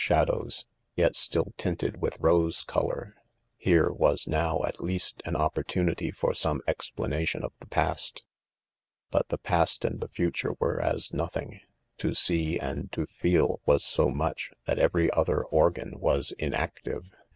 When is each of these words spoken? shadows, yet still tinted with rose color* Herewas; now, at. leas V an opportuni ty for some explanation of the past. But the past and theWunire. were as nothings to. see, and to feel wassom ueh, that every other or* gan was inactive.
shadows, 0.03 0.65
yet 0.95 1.15
still 1.15 1.53
tinted 1.57 2.01
with 2.01 2.17
rose 2.19 2.63
color* 2.63 3.13
Herewas; 3.63 4.27
now, 4.27 4.63
at. 4.63 4.81
leas 4.83 5.11
V 5.11 5.21
an 5.25 5.35
opportuni 5.35 5.95
ty 5.95 6.09
for 6.09 6.33
some 6.33 6.59
explanation 6.67 7.43
of 7.43 7.53
the 7.59 7.67
past. 7.67 8.23
But 9.11 9.27
the 9.29 9.37
past 9.37 9.85
and 9.85 9.99
theWunire. 10.01 10.55
were 10.59 10.81
as 10.81 11.13
nothings 11.13 11.61
to. 11.99 12.15
see, 12.15 12.57
and 12.57 12.91
to 12.93 13.05
feel 13.05 13.61
wassom 13.67 14.15
ueh, 14.15 14.51
that 14.65 14.79
every 14.79 15.11
other 15.11 15.43
or* 15.43 15.69
gan 15.69 15.99
was 15.99 16.31
inactive. 16.39 17.03